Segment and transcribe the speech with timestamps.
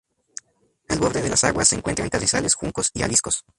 [0.89, 3.45] Al borde de las aguas se encuentran carrizales, juncos y alisos.